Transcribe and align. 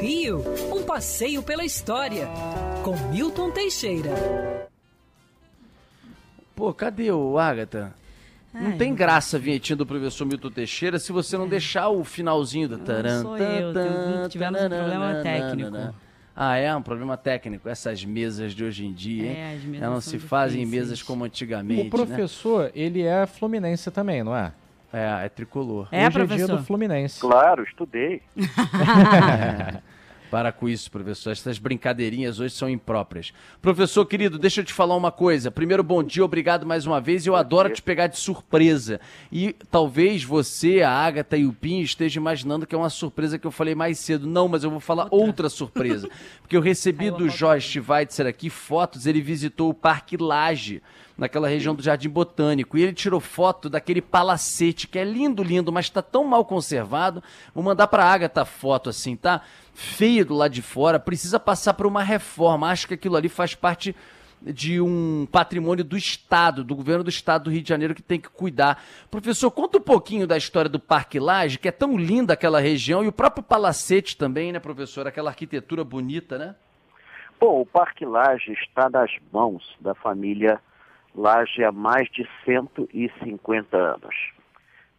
Rio, 0.00 0.44
um 0.74 0.82
passeio 0.82 1.42
pela 1.42 1.64
história, 1.64 2.28
com 2.82 2.94
Milton 3.10 3.50
Teixeira. 3.50 4.10
Pô, 6.54 6.72
cadê 6.74 7.10
o 7.10 7.38
Agatha? 7.38 7.94
Não 8.52 8.70
Ai, 8.70 8.76
tem 8.76 8.94
graça 8.94 9.36
a 9.36 9.40
vinhetinha 9.40 9.76
do 9.76 9.84
professor 9.86 10.24
Milton 10.24 10.50
Teixeira 10.50 10.98
se 10.98 11.10
você 11.10 11.36
não 11.36 11.48
deixar 11.48 11.88
o 11.88 12.04
finalzinho 12.04 12.68
do 12.68 12.78
taran, 12.78 13.22
sou 13.22 13.36
eu, 13.36 13.72
tan, 13.72 14.28
tivemos 14.28 14.62
um 14.62 14.68
problema 14.68 15.14
técnico. 15.22 15.94
Ah, 16.36 16.56
é 16.56 16.74
um 16.74 16.82
problema 16.82 17.16
técnico. 17.16 17.68
Essas 17.68 18.04
mesas 18.04 18.52
de 18.52 18.64
hoje 18.64 18.84
em 18.84 18.92
dia, 18.92 19.30
hein? 19.30 19.36
É, 19.36 19.54
as 19.54 19.62
mesas 19.64 19.82
Elas 19.82 19.94
não 19.94 20.00
se 20.00 20.18
fazem 20.18 20.60
difíceis. 20.60 20.82
mesas 20.82 21.02
como 21.02 21.24
antigamente, 21.24 21.86
O 21.86 21.90
professor, 21.90 22.70
ele 22.74 23.02
é 23.02 23.24
fluminense 23.26 23.90
também, 23.90 24.22
não 24.22 24.36
é? 24.36 24.52
É, 24.94 25.26
é 25.26 25.28
tricolor. 25.28 25.88
É, 25.90 25.98
Hoje 25.98 26.06
é 26.06 26.10
dia 26.10 26.26
professor? 26.26 26.56
do 26.56 26.62
Fluminense. 26.64 27.20
Claro, 27.20 27.64
estudei. 27.64 28.22
Para 30.30 30.50
com 30.50 30.68
isso, 30.68 30.90
professor. 30.90 31.30
Essas 31.30 31.58
brincadeirinhas 31.58 32.40
hoje 32.40 32.54
são 32.54 32.68
impróprias. 32.68 33.32
Professor 33.62 34.04
querido, 34.04 34.36
deixa 34.36 34.62
eu 34.62 34.64
te 34.64 34.72
falar 34.72 34.96
uma 34.96 35.12
coisa. 35.12 35.48
Primeiro, 35.48 35.82
bom 35.82 36.02
dia, 36.02 36.24
obrigado 36.24 36.66
mais 36.66 36.86
uma 36.86 37.00
vez. 37.00 37.24
Eu 37.24 37.36
adoro 37.36 37.70
te 37.70 37.80
pegar 37.80 38.08
de 38.08 38.18
surpresa. 38.18 39.00
E 39.30 39.54
talvez 39.70 40.24
você, 40.24 40.82
a 40.82 40.90
Agatha 40.90 41.36
e 41.36 41.46
o 41.46 41.52
Pinho 41.52 41.84
estejam 41.84 42.20
imaginando 42.20 42.66
que 42.66 42.74
é 42.74 42.78
uma 42.78 42.90
surpresa 42.90 43.38
que 43.38 43.46
eu 43.46 43.52
falei 43.52 43.76
mais 43.76 43.98
cedo. 44.00 44.26
Não, 44.26 44.48
mas 44.48 44.64
eu 44.64 44.70
vou 44.70 44.80
falar 44.80 45.06
outra, 45.10 45.48
surpresa. 45.48 46.08
Porque 46.42 46.56
eu 46.56 46.60
recebi 46.60 47.12
do 47.12 47.28
Jorge 47.28 47.80
Schweitzer 47.80 48.26
aqui 48.26 48.50
fotos, 48.50 49.06
ele 49.06 49.20
visitou 49.20 49.70
o 49.70 49.74
Parque 49.74 50.16
Laje, 50.16 50.82
naquela 51.16 51.48
região 51.48 51.74
do 51.74 51.82
Jardim 51.82 52.08
Botânico. 52.08 52.76
E 52.76 52.82
ele 52.82 52.92
tirou 52.92 53.20
foto 53.20 53.70
daquele 53.70 54.02
palacete, 54.02 54.88
que 54.88 54.98
é 54.98 55.04
lindo, 55.04 55.42
lindo, 55.42 55.72
mas 55.72 55.86
está 55.86 56.02
tão 56.02 56.24
mal 56.24 56.44
conservado. 56.44 57.22
Vou 57.54 57.62
mandar 57.62 57.86
para 57.86 58.04
a 58.04 58.12
Agatha 58.12 58.42
a 58.42 58.44
foto 58.44 58.90
assim, 58.90 59.16
tá? 59.16 59.42
Feio 59.72 60.26
do 60.26 60.34
lado 60.34 60.52
de 60.52 60.62
fora, 60.62 60.98
precisa 60.98 61.38
passar 61.38 61.74
por 61.74 61.86
uma 61.86 62.02
reforma. 62.02 62.68
Acho 62.68 62.88
que 62.88 62.94
aquilo 62.94 63.16
ali 63.16 63.28
faz 63.28 63.54
parte 63.54 63.94
de 64.42 64.78
um 64.80 65.26
patrimônio 65.30 65.82
do 65.82 65.96
Estado, 65.96 66.62
do 66.62 66.76
governo 66.76 67.02
do 67.02 67.08
Estado 67.08 67.44
do 67.44 67.50
Rio 67.50 67.62
de 67.62 67.68
Janeiro, 67.68 67.94
que 67.94 68.02
tem 68.02 68.20
que 68.20 68.28
cuidar. 68.28 68.82
Professor, 69.10 69.50
conta 69.50 69.78
um 69.78 69.80
pouquinho 69.80 70.26
da 70.26 70.36
história 70.36 70.68
do 70.68 70.78
Parque 70.78 71.18
Laje, 71.18 71.58
que 71.58 71.68
é 71.68 71.72
tão 71.72 71.96
linda 71.96 72.34
aquela 72.34 72.60
região, 72.60 73.02
e 73.02 73.08
o 73.08 73.12
próprio 73.12 73.42
palacete 73.42 74.16
também, 74.16 74.52
né, 74.52 74.58
professor? 74.58 75.06
Aquela 75.06 75.30
arquitetura 75.30 75.82
bonita, 75.82 76.36
né? 76.36 76.54
Bom, 77.40 77.62
o 77.62 77.66
Parque 77.66 78.04
Laje 78.04 78.52
está 78.52 78.90
nas 78.90 79.10
mãos 79.32 79.62
da 79.80 79.94
família 79.94 80.60
Laje 81.14 81.62
há 81.62 81.70
mais 81.70 82.08
de 82.10 82.28
150 82.44 83.76
anos. 83.76 84.32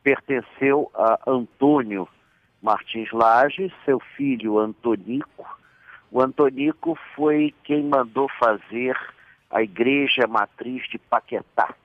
Pertenceu 0.02 0.90
a 0.94 1.20
Antônio 1.28 2.08
Martins 2.62 3.12
Laje, 3.12 3.72
seu 3.84 4.00
filho 4.00 4.58
Antonico. 4.58 5.46
O 6.12 6.22
Antonico 6.22 6.98
foi 7.16 7.54
quem 7.64 7.84
mandou 7.84 8.30
fazer 8.40 8.98
a 9.50 9.62
igreja 9.62 10.26
matriz 10.28 10.88
de 10.90 10.98
Paquetá. 10.98 11.76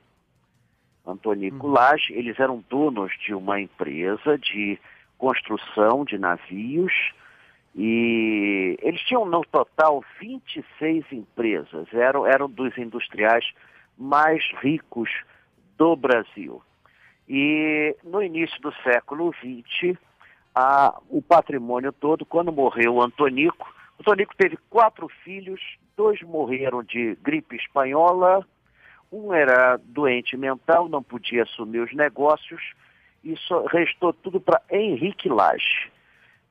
Antonico 1.05 1.67
Laje, 1.67 2.13
eles 2.13 2.39
eram 2.39 2.63
donos 2.69 3.11
de 3.25 3.33
uma 3.33 3.59
empresa 3.59 4.37
de 4.37 4.79
construção 5.17 6.05
de 6.05 6.17
navios 6.17 6.93
e 7.75 8.77
eles 8.81 9.01
tinham 9.01 9.25
no 9.25 9.43
total 9.45 10.03
26 10.19 11.05
empresas, 11.11 11.87
eram, 11.93 12.25
eram 12.25 12.49
dos 12.49 12.77
industriais 12.77 13.45
mais 13.97 14.43
ricos 14.61 15.09
do 15.77 15.95
Brasil. 15.95 16.61
E 17.27 17.95
no 18.03 18.21
início 18.21 18.59
do 18.61 18.73
século 18.83 19.33
XX, 19.33 19.97
a, 20.53 20.99
o 21.09 21.21
patrimônio 21.21 21.91
todo, 21.91 22.25
quando 22.25 22.51
morreu 22.51 23.01
Antonico, 23.01 23.73
Antonico 23.99 24.35
teve 24.35 24.57
quatro 24.69 25.07
filhos, 25.23 25.61
dois 25.95 26.21
morreram 26.21 26.83
de 26.83 27.15
gripe 27.21 27.55
espanhola, 27.55 28.45
um 29.11 29.33
era 29.33 29.77
doente 29.83 30.35
mental, 30.37 30.89
não 30.89 31.03
podia 31.03 31.43
assumir 31.43 31.79
os 31.79 31.93
negócios, 31.93 32.61
e 33.23 33.35
só 33.37 33.65
restou 33.65 34.13
tudo 34.13 34.39
para 34.39 34.61
Henrique 34.69 35.29
Lage. 35.29 35.91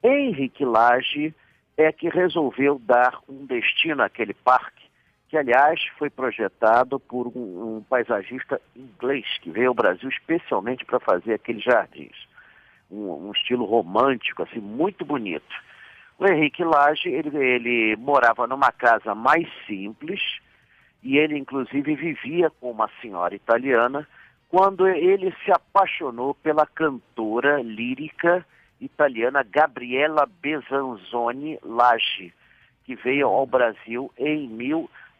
Henrique 0.02 0.64
Lage 0.64 1.34
é 1.76 1.90
que 1.90 2.08
resolveu 2.08 2.78
dar 2.78 3.18
um 3.28 3.46
destino 3.46 4.02
àquele 4.02 4.34
parque, 4.34 4.79
que 5.30 5.38
aliás 5.38 5.80
foi 5.96 6.10
projetado 6.10 6.98
por 6.98 7.28
um, 7.28 7.76
um 7.76 7.84
paisagista 7.88 8.60
inglês 8.74 9.24
que 9.40 9.48
veio 9.48 9.68
ao 9.68 9.74
Brasil 9.74 10.08
especialmente 10.08 10.84
para 10.84 10.98
fazer 10.98 11.34
aqueles 11.34 11.62
jardins. 11.62 12.16
Um, 12.90 13.28
um, 13.28 13.32
estilo 13.32 13.64
romântico, 13.64 14.42
assim, 14.42 14.58
muito 14.58 15.04
bonito. 15.04 15.54
O 16.18 16.26
Henrique 16.26 16.64
Lage, 16.64 17.08
ele, 17.08 17.36
ele 17.38 17.96
morava 17.96 18.48
numa 18.48 18.72
casa 18.72 19.14
mais 19.14 19.48
simples 19.68 20.20
e 21.00 21.16
ele 21.16 21.38
inclusive 21.38 21.94
vivia 21.94 22.50
com 22.60 22.72
uma 22.72 22.90
senhora 23.00 23.32
italiana 23.32 24.06
quando 24.48 24.88
ele 24.88 25.32
se 25.44 25.52
apaixonou 25.52 26.34
pela 26.34 26.66
cantora 26.66 27.62
lírica 27.62 28.44
italiana 28.80 29.46
Gabriela 29.48 30.28
Besanzoni 30.42 31.56
Lage, 31.62 32.34
que 32.84 32.96
veio 32.96 33.28
ao 33.28 33.46
Brasil 33.46 34.12
em 34.18 34.48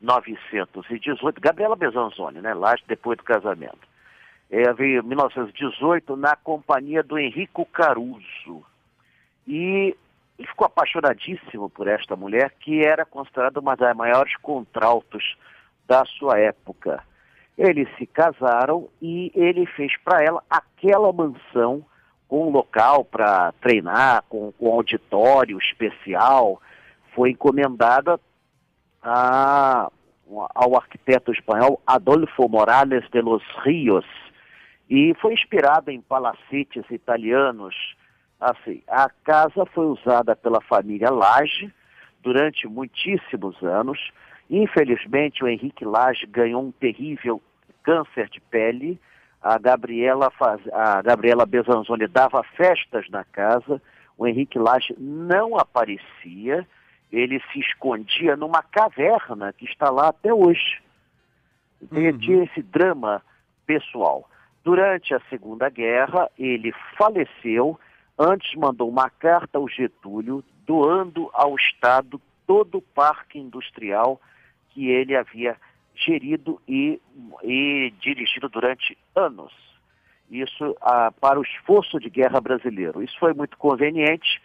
1918. 0.01 1.41
Gabriela 1.41 1.77
Besanzoni, 1.77 2.41
né? 2.41 2.55
Lage, 2.55 2.83
depois 2.87 3.19
do 3.19 3.25
casamento. 3.25 3.89
É, 4.51 4.73
veio 4.73 5.03
em 5.03 5.07
1918 5.07 6.17
na 6.17 6.35
companhia 6.35 7.03
do 7.03 7.19
Enrico 7.19 7.65
Caruso. 7.67 8.65
E 9.47 9.95
ele 10.39 10.49
ficou 10.49 10.67
apaixonadíssimo 10.67 11.69
por 11.69 11.87
esta 11.87 12.17
mulher, 12.17 12.55
que 12.61 12.85
era 12.85 13.05
considerada 13.05 13.61
uma 13.61 13.77
das 13.77 13.95
maiores 13.95 14.35
contraltos 14.39 15.37
da 15.87 16.05
sua 16.05 16.39
época. 16.39 17.05
Eles 17.59 17.89
se 17.99 18.07
casaram 18.07 18.89
e 19.03 19.31
ele 19.35 19.67
fez 19.67 19.95
para 19.99 20.25
ela 20.25 20.43
aquela 20.49 21.13
mansão 21.13 21.85
com 22.27 22.49
um 22.49 22.51
local 22.51 23.05
para 23.05 23.53
treinar, 23.61 24.23
com, 24.29 24.51
com 24.53 24.73
auditório 24.73 25.59
especial. 25.59 26.63
Foi 27.15 27.33
encomendada 27.33 28.19
a, 29.03 29.91
ao 30.55 30.77
arquiteto 30.77 31.33
espanhol 31.33 31.81
Adolfo 31.87 32.49
Morales 32.49 33.05
de 33.11 33.21
los 33.21 33.43
Rios 33.65 34.05
e 34.89 35.15
foi 35.21 35.35
inspirada 35.35 35.93
em 35.93 36.01
palacetes 36.01 36.85
italianos. 36.91 37.75
Assim, 38.41 38.83
a 38.89 39.09
casa 39.23 39.65
foi 39.67 39.87
usada 39.87 40.35
pela 40.35 40.61
família 40.61 41.11
Lage 41.11 41.73
durante 42.21 42.67
muitíssimos 42.67 43.63
anos. 43.63 44.11
Infelizmente, 44.49 45.45
o 45.45 45.49
Henrique 45.49 45.85
Lage 45.85 46.27
ganhou 46.27 46.63
um 46.65 46.73
terrível 46.73 47.41
câncer 47.85 48.29
de 48.29 48.41
pele. 48.41 49.01
A 49.41 49.59
Gabriela, 49.59 50.31
faz, 50.31 50.61
a 50.73 51.01
Gabriela 51.03 51.47
Besanzoni 51.47 52.09
dava 52.09 52.43
festas 52.57 53.09
na 53.11 53.23
casa. 53.23 53.81
O 54.19 54.27
Henrique 54.27 54.59
Lage 54.59 54.95
não 54.99 55.57
aparecia. 55.57 56.67
Ele 57.13 57.41
se 57.53 57.61
escondia 57.61 58.37
numa 58.37 58.63
caverna 58.63 59.53
que 59.53 59.65
está 59.65 59.91
lá 59.91 60.09
até 60.09 60.33
hoje. 60.33 60.81
Uhum. 61.91 62.19
Tinha 62.19 62.45
esse 62.45 62.63
drama 62.63 63.23
pessoal. 63.67 64.29
Durante 64.63 65.15
a 65.15 65.21
Segunda 65.31 65.69
Guerra, 65.69 66.31
ele 66.39 66.73
faleceu. 66.97 67.79
Antes 68.19 68.55
mandou 68.55 68.89
uma 68.89 69.09
carta 69.09 69.59
ao 69.59 69.69
Getúlio, 69.69 70.45
doando 70.67 71.31
ao 71.33 71.57
Estado 71.57 72.21
todo 72.47 72.79
o 72.79 72.83
parque 72.83 73.39
industrial 73.39 74.21
que 74.71 74.89
ele 74.89 75.17
havia 75.17 75.57
gerido 75.95 76.61
e, 76.69 77.01
e 77.43 77.93
dirigido 78.01 78.49
durante 78.49 78.97
anos. 79.15 79.53
Isso 80.31 80.77
ah, 80.81 81.13
para 81.21 81.41
o 81.41 81.43
esforço 81.43 81.99
de 81.99 82.09
guerra 82.09 82.41
brasileiro. 82.41 83.03
Isso 83.03 83.19
foi 83.19 83.35
muito 83.35 83.57
conveniente, 83.57 84.41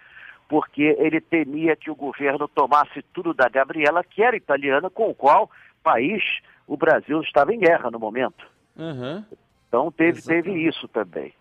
porque 0.48 0.96
ele 1.00 1.20
temia 1.20 1.76
que 1.76 1.90
o 1.90 1.96
governo 1.96 2.48
tomasse 2.48 3.02
tudo 3.14 3.34
da 3.34 3.50
Gabriela, 3.50 4.04
que 4.04 4.22
era 4.22 4.36
italiana, 4.36 4.90
com 4.90 5.10
o 5.10 5.16
qual 5.16 5.50
país 5.84 6.24
o 6.68 6.78
Brasil 6.78 7.22
estava 7.22 7.54
em 7.54 7.60
guerra 7.60 7.90
no 7.92 8.00
momento. 8.00 8.46
Uhum. 8.76 9.24
Então 9.68 9.92
teve, 9.92 10.22
teve 10.22 10.52
isso 10.52 10.88
também. 10.88 11.34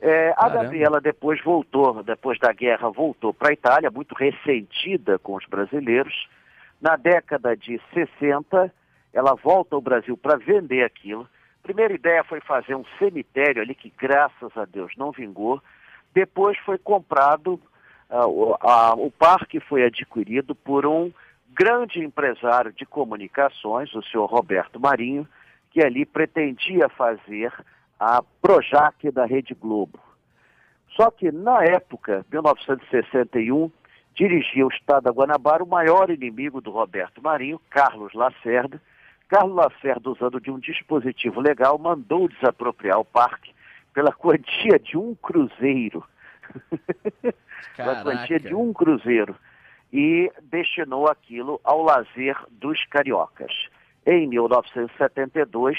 É, 0.00 0.34
a. 0.36 0.48
Gabriela 0.48 1.00
depois 1.00 1.42
voltou, 1.42 2.02
depois 2.02 2.38
da 2.38 2.52
guerra, 2.52 2.90
voltou 2.90 3.32
para 3.32 3.50
a 3.50 3.52
Itália, 3.52 3.90
muito 3.90 4.14
ressentida 4.14 5.18
com 5.18 5.34
os 5.34 5.46
brasileiros. 5.46 6.28
Na 6.80 6.96
década 6.96 7.56
de 7.56 7.80
60, 7.94 8.72
ela 9.12 9.34
volta 9.34 9.74
ao 9.74 9.80
Brasil 9.80 10.16
para 10.16 10.36
vender 10.36 10.84
aquilo. 10.84 11.26
Primeira 11.62 11.94
ideia 11.94 12.22
foi 12.22 12.40
fazer 12.40 12.74
um 12.74 12.84
cemitério 12.98 13.62
ali, 13.62 13.74
que 13.74 13.92
graças 13.96 14.54
a 14.56 14.64
Deus 14.64 14.92
não 14.96 15.10
vingou. 15.10 15.60
Depois 16.14 16.56
foi 16.58 16.78
comprado, 16.78 17.60
o, 18.10 18.56
a, 18.60 18.94
o 18.94 19.10
parque 19.10 19.60
foi 19.60 19.84
adquirido 19.84 20.54
por 20.54 20.86
um 20.86 21.12
grande 21.52 22.00
empresário 22.00 22.72
de 22.72 22.84
comunicações, 22.84 23.92
o 23.94 24.02
senhor 24.02 24.26
Roberto 24.26 24.78
Marinho, 24.78 25.26
que 25.70 25.84
ali 25.84 26.04
pretendia 26.04 26.88
fazer 26.88 27.52
a 27.98 28.22
Projac 28.42 29.10
da 29.10 29.24
Rede 29.24 29.54
Globo. 29.54 29.98
Só 30.94 31.10
que 31.10 31.30
na 31.30 31.62
época, 31.64 32.24
1961, 32.30 33.70
dirigia 34.14 34.66
o 34.66 34.70
Estado 34.70 35.04
da 35.04 35.10
Guanabara 35.10 35.62
o 35.62 35.68
maior 35.68 36.10
inimigo 36.10 36.60
do 36.60 36.70
Roberto 36.70 37.22
Marinho, 37.22 37.60
Carlos 37.68 38.12
Lacerda. 38.14 38.80
Carlos 39.28 39.56
Lacerda, 39.56 40.10
usando 40.10 40.40
de 40.40 40.50
um 40.50 40.58
dispositivo 40.58 41.40
legal, 41.40 41.78
mandou 41.78 42.28
desapropriar 42.28 42.98
o 42.98 43.04
parque 43.04 43.52
pela 43.92 44.12
quantia 44.12 44.78
de 44.78 44.96
um 44.96 45.14
cruzeiro. 45.14 46.02
pela 47.76 48.02
quantia 48.02 48.38
de 48.38 48.54
um 48.54 48.72
cruzeiro. 48.72 49.36
E 49.92 50.30
destinou 50.42 51.08
aquilo 51.08 51.60
ao 51.62 51.82
lazer 51.82 52.36
dos 52.50 52.84
cariocas. 52.86 53.52
Em 54.04 54.26
1972, 54.26 55.78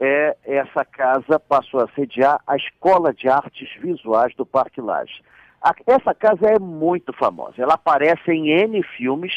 é, 0.00 0.36
essa 0.44 0.84
casa 0.84 1.38
passou 1.40 1.80
a 1.80 1.88
sediar 1.88 2.40
a 2.46 2.56
Escola 2.56 3.12
de 3.12 3.28
Artes 3.28 3.68
Visuais 3.80 4.34
do 4.34 4.46
Parque 4.46 4.80
Lage. 4.80 5.22
A, 5.62 5.72
essa 5.86 6.14
casa 6.14 6.46
é 6.46 6.58
muito 6.58 7.12
famosa. 7.12 7.54
Ela 7.58 7.74
aparece 7.74 8.30
em 8.30 8.50
N 8.50 8.82
filmes 8.82 9.32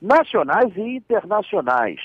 nacionais 0.00 0.76
e 0.76 0.96
internacionais. 0.96 2.00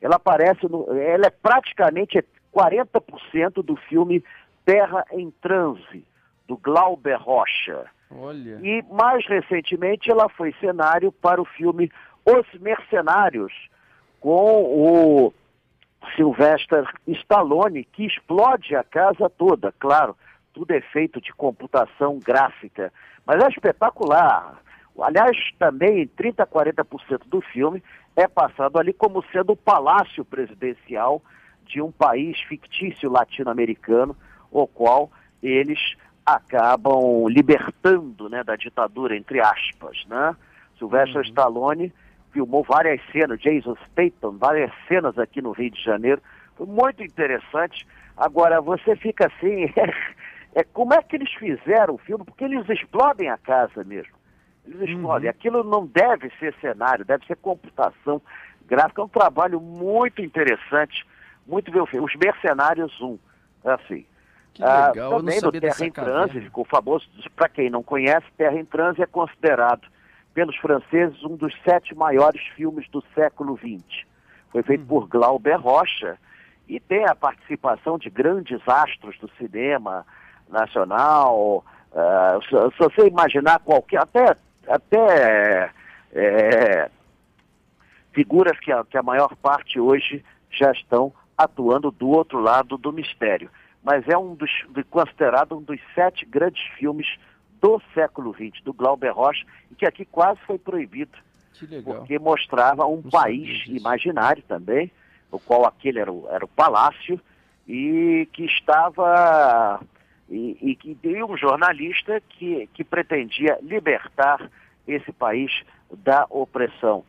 Ela 0.00 0.16
aparece 0.16 0.66
no, 0.68 0.86
ela 0.98 1.26
é 1.26 1.30
praticamente 1.30 2.24
40% 2.54 3.62
do 3.62 3.76
filme 3.76 4.22
Terra 4.64 5.04
em 5.12 5.30
Transe, 5.42 6.04
do 6.46 6.56
Glauber 6.56 7.16
Rocha. 7.16 7.86
Olha. 8.10 8.58
E 8.62 8.82
mais 8.90 9.26
recentemente 9.26 10.10
ela 10.10 10.28
foi 10.28 10.54
cenário 10.60 11.10
para 11.10 11.40
o 11.40 11.44
filme 11.44 11.90
Os 12.24 12.60
Mercenários, 12.60 13.52
com 14.20 14.62
o 14.62 15.32
Sylvester 16.14 16.84
Stallone, 17.06 17.84
que 17.84 18.04
explode 18.04 18.76
a 18.76 18.84
casa 18.84 19.30
toda, 19.30 19.72
claro, 19.78 20.16
tudo 20.52 20.72
é 20.72 20.80
feito 20.80 21.20
de 21.20 21.32
computação 21.32 22.18
gráfica, 22.18 22.92
mas 23.24 23.42
é 23.42 23.48
espetacular. 23.48 24.60
Aliás, 25.00 25.36
também 25.58 26.06
30% 26.06 26.40
a 26.40 26.46
40% 26.46 27.22
do 27.26 27.40
filme 27.40 27.82
é 28.14 28.28
passado 28.28 28.78
ali 28.78 28.92
como 28.92 29.24
sendo 29.32 29.52
o 29.52 29.56
palácio 29.56 30.24
presidencial 30.24 31.22
de 31.64 31.80
um 31.80 31.90
país 31.90 32.38
fictício 32.42 33.10
latino-americano, 33.10 34.14
o 34.50 34.66
qual 34.66 35.10
eles 35.42 35.96
acabam 36.24 37.26
libertando 37.28 38.28
né, 38.28 38.42
da 38.44 38.56
ditadura, 38.56 39.16
entre 39.16 39.40
aspas. 39.40 40.04
Né? 40.06 40.36
Sylvester 40.78 41.16
uhum. 41.16 41.22
Stallone 41.22 41.92
filmou 42.32 42.64
várias 42.64 43.00
cenas, 43.10 43.40
Jason 43.40 43.76
Statham, 43.86 44.38
várias 44.38 44.72
cenas 44.88 45.18
aqui 45.18 45.42
no 45.42 45.52
Rio 45.52 45.70
de 45.70 45.82
Janeiro. 45.82 46.22
Foi 46.56 46.66
muito 46.66 47.02
interessante. 47.02 47.86
Agora, 48.16 48.60
você 48.60 48.96
fica 48.96 49.26
assim, 49.26 49.64
é, 49.76 50.60
é 50.60 50.64
como 50.64 50.94
é 50.94 51.02
que 51.02 51.16
eles 51.16 51.32
fizeram 51.34 51.94
o 51.94 51.98
filme? 51.98 52.24
Porque 52.24 52.44
eles 52.44 52.68
explodem 52.68 53.28
a 53.28 53.36
casa 53.36 53.84
mesmo. 53.84 54.14
Eles 54.66 54.88
explodem. 54.88 55.28
Uhum. 55.28 55.30
Aquilo 55.30 55.64
não 55.64 55.86
deve 55.86 56.30
ser 56.38 56.54
cenário, 56.60 57.04
deve 57.04 57.26
ser 57.26 57.36
computação 57.36 58.22
gráfica. 58.66 59.02
É 59.02 59.04
um 59.04 59.08
trabalho 59.08 59.60
muito 59.60 60.22
interessante, 60.22 61.04
muito 61.46 61.70
bem 61.70 61.84
feito. 61.86 62.04
Os 62.04 62.14
Mercenários 62.16 63.00
1, 63.00 63.18
assim. 63.64 64.06
Que 64.54 64.62
legal, 64.62 65.12
ah, 65.12 65.16
também 65.16 65.40
no 65.40 65.52
Terra 65.52 65.86
em 65.86 65.90
Transe, 65.90 66.40
ficou 66.40 66.64
famoso, 66.64 67.08
para 67.34 67.48
quem 67.48 67.70
não 67.70 67.82
conhece, 67.82 68.26
Terra 68.36 68.58
em 68.58 68.64
Transe 68.64 69.02
é 69.02 69.06
considerado 69.06 69.88
pelos 70.34 70.56
franceses 70.56 71.22
um 71.24 71.36
dos 71.36 71.54
sete 71.64 71.94
maiores 71.94 72.42
filmes 72.54 72.88
do 72.90 73.02
século 73.14 73.56
XX. 73.56 74.04
Foi 74.50 74.62
feito 74.62 74.82
uhum. 74.82 74.86
por 74.86 75.08
Glauber 75.08 75.56
Rocha 75.56 76.18
e 76.68 76.78
tem 76.78 77.04
a 77.06 77.14
participação 77.14 77.98
de 77.98 78.10
grandes 78.10 78.60
astros 78.66 79.18
do 79.18 79.30
cinema 79.38 80.06
nacional. 80.48 81.64
Uh, 81.92 82.42
se, 82.44 82.76
se, 82.76 82.78
você 82.78 83.08
imaginar 83.08 83.58
qualquer, 83.60 84.00
até, 84.00 84.36
até 84.66 85.70
é, 86.12 86.90
figuras 88.12 88.58
que 88.60 88.70
a, 88.70 88.84
que 88.84 88.96
a 88.96 89.02
maior 89.02 89.34
parte 89.36 89.80
hoje 89.80 90.24
já 90.50 90.70
estão 90.72 91.12
atuando 91.36 91.90
do 91.90 92.08
outro 92.08 92.38
lado 92.40 92.76
do 92.76 92.92
mistério. 92.92 93.50
Mas 93.82 94.06
é 94.08 94.16
um 94.16 94.34
dos, 94.34 94.50
considerado 94.90 95.56
um 95.56 95.62
dos 95.62 95.80
sete 95.94 96.24
grandes 96.24 96.62
filmes 96.78 97.06
do 97.60 97.80
século 97.94 98.34
XX, 98.34 98.62
do 98.64 98.72
Glauber 98.72 99.12
Rocha, 99.12 99.44
e 99.70 99.74
que 99.74 99.86
aqui 99.86 100.04
quase 100.04 100.40
foi 100.46 100.58
proibido. 100.58 101.16
Porque 101.84 102.18
mostrava 102.18 102.86
um 102.86 103.02
Não 103.02 103.10
país 103.10 103.66
imaginário 103.66 104.42
também, 104.48 104.90
o 105.30 105.38
qual 105.38 105.66
aquele 105.66 106.00
era 106.00 106.12
o, 106.12 106.28
era 106.28 106.44
o 106.44 106.48
palácio, 106.48 107.20
e 107.66 108.28
que 108.32 108.44
estava. 108.44 109.80
E, 110.28 110.56
e 110.60 110.76
que 110.76 110.96
e 111.02 111.22
um 111.22 111.36
jornalista 111.36 112.20
que, 112.28 112.68
que 112.72 112.82
pretendia 112.82 113.58
libertar 113.62 114.50
esse 114.86 115.12
país 115.12 115.62
da 115.92 116.26
opressão. 116.30 117.04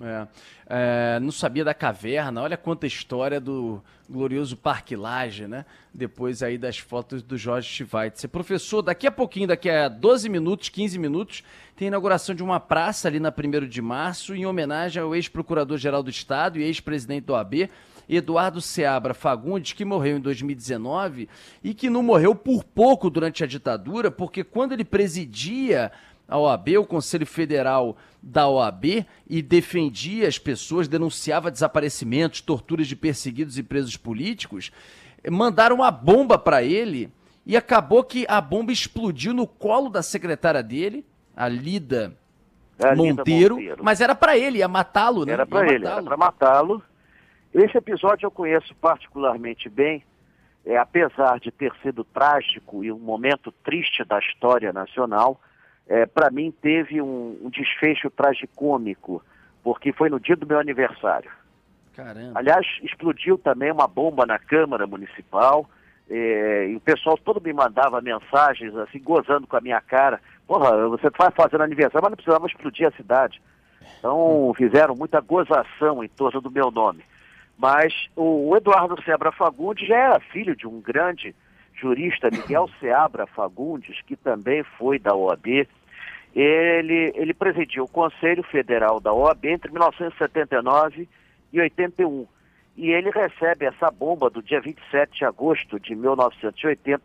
É. 0.00 0.26
É, 0.68 1.20
não 1.20 1.32
sabia 1.32 1.64
da 1.64 1.72
caverna, 1.72 2.42
olha 2.42 2.56
quanta 2.56 2.86
história 2.86 3.40
do 3.40 3.82
glorioso 4.08 4.56
Parque 4.56 4.94
Lage, 4.94 5.46
né? 5.48 5.64
Depois 5.92 6.42
aí 6.42 6.58
das 6.58 6.78
fotos 6.78 7.22
do 7.22 7.36
Jorge 7.38 7.68
Schweitzer. 7.68 8.28
Professor, 8.28 8.82
daqui 8.82 9.06
a 9.06 9.10
pouquinho, 9.10 9.48
daqui 9.48 9.70
a 9.70 9.88
12 9.88 10.28
minutos, 10.28 10.68
15 10.68 10.98
minutos, 10.98 11.42
tem 11.74 11.86
a 11.86 11.88
inauguração 11.88 12.34
de 12.34 12.42
uma 12.42 12.60
praça 12.60 13.08
ali 13.08 13.18
na 13.18 13.32
1 13.32 13.66
de 13.66 13.80
março, 13.80 14.34
em 14.34 14.44
homenagem 14.44 15.02
ao 15.02 15.14
ex-procurador-geral 15.14 16.02
do 16.02 16.10
Estado 16.10 16.58
e 16.58 16.62
ex-presidente 16.62 17.24
do 17.24 17.34
AB, 17.34 17.70
Eduardo 18.08 18.60
Seabra 18.60 19.14
Fagundes, 19.14 19.72
que 19.72 19.84
morreu 19.84 20.18
em 20.18 20.20
2019 20.20 21.28
e 21.64 21.74
que 21.74 21.90
não 21.90 22.02
morreu 22.02 22.34
por 22.34 22.62
pouco 22.62 23.10
durante 23.10 23.42
a 23.42 23.46
ditadura, 23.46 24.10
porque 24.10 24.44
quando 24.44 24.72
ele 24.72 24.84
presidia 24.84 25.90
a 26.28 26.38
OAB, 26.38 26.78
o 26.78 26.86
Conselho 26.86 27.26
Federal 27.26 27.96
da 28.22 28.48
OAB, 28.48 29.06
e 29.28 29.42
defendia 29.42 30.26
as 30.26 30.38
pessoas, 30.38 30.88
denunciava 30.88 31.50
desaparecimentos, 31.50 32.40
torturas 32.40 32.86
de 32.86 32.96
perseguidos 32.96 33.58
e 33.58 33.62
presos 33.62 33.96
políticos, 33.96 34.72
mandaram 35.30 35.76
uma 35.76 35.90
bomba 35.90 36.38
para 36.38 36.62
ele 36.62 37.10
e 37.44 37.56
acabou 37.56 38.02
que 38.02 38.26
a 38.28 38.40
bomba 38.40 38.72
explodiu 38.72 39.32
no 39.32 39.46
colo 39.46 39.88
da 39.88 40.02
secretária 40.02 40.62
dele, 40.62 41.04
a 41.36 41.48
Lida, 41.48 42.16
é, 42.78 42.94
Monteiro, 42.94 43.54
Monteiro, 43.54 43.84
mas 43.84 44.00
era 44.00 44.14
para 44.14 44.36
ele, 44.36 44.58
ia 44.58 44.68
matá-lo, 44.68 45.24
né? 45.24 45.32
Era 45.32 45.46
para 45.46 45.72
ele, 45.72 45.86
era 45.86 46.02
para 46.02 46.16
matá-lo. 46.16 46.82
Esse 47.54 47.78
episódio 47.78 48.26
eu 48.26 48.30
conheço 48.30 48.74
particularmente 48.74 49.68
bem, 49.68 50.02
é, 50.64 50.76
apesar 50.76 51.38
de 51.38 51.50
ter 51.50 51.72
sido 51.82 52.04
trágico 52.04 52.84
e 52.84 52.90
um 52.90 52.98
momento 52.98 53.52
triste 53.64 54.04
da 54.04 54.18
história 54.18 54.72
nacional, 54.72 55.40
é, 55.88 56.06
para 56.06 56.30
mim 56.30 56.52
teve 56.62 57.00
um, 57.00 57.38
um, 57.42 57.50
desfecho 57.50 58.10
tragicômico, 58.10 59.22
porque 59.62 59.92
foi 59.92 60.10
no 60.10 60.18
dia 60.18 60.36
do 60.36 60.46
meu 60.46 60.58
aniversário. 60.58 61.30
Caramba. 61.94 62.38
Aliás, 62.38 62.66
explodiu 62.82 63.38
também 63.38 63.70
uma 63.70 63.86
bomba 63.86 64.26
na 64.26 64.38
Câmara 64.38 64.86
Municipal, 64.86 65.68
é, 66.08 66.68
e 66.68 66.76
o 66.76 66.80
pessoal 66.80 67.16
todo 67.16 67.40
me 67.40 67.52
mandava 67.52 68.00
mensagens, 68.00 68.74
assim, 68.76 69.00
gozando 69.00 69.46
com 69.46 69.56
a 69.56 69.60
minha 69.60 69.80
cara. 69.80 70.20
Porra, 70.46 70.88
você 70.88 71.10
vai 71.10 71.30
fazendo 71.30 71.62
aniversário, 71.62 72.02
mas 72.02 72.10
não 72.10 72.16
precisava 72.16 72.46
explodir 72.46 72.86
a 72.86 72.92
cidade. 72.92 73.40
Então, 73.98 74.52
fizeram 74.56 74.94
muita 74.94 75.20
gozação 75.20 76.02
em 76.02 76.08
torno 76.08 76.40
do 76.40 76.50
meu 76.50 76.70
nome. 76.70 77.02
Mas 77.58 77.92
o 78.14 78.54
Eduardo 78.56 79.00
Sebra 79.02 79.32
Fagundes 79.32 79.88
já 79.88 79.96
era 79.96 80.20
filho 80.20 80.54
de 80.54 80.66
um 80.66 80.80
grande 80.80 81.34
jurista 81.76 82.28
Miguel 82.30 82.68
Seabra 82.80 83.26
Fagundes, 83.26 84.00
que 84.02 84.16
também 84.16 84.62
foi 84.78 84.98
da 84.98 85.14
OAB, 85.14 85.66
ele, 86.34 87.12
ele 87.14 87.32
presidiu 87.32 87.84
o 87.84 87.88
Conselho 87.88 88.42
Federal 88.42 89.00
da 89.00 89.12
OAB 89.12 89.46
entre 89.46 89.70
1979 89.70 91.08
e 91.52 91.60
81. 91.60 92.26
E 92.76 92.90
ele 92.90 93.10
recebe 93.10 93.64
essa 93.64 93.90
bomba 93.90 94.28
do 94.28 94.42
dia 94.42 94.60
27 94.60 95.18
de 95.18 95.24
agosto 95.24 95.80
de 95.80 95.94
1980, 95.94 97.02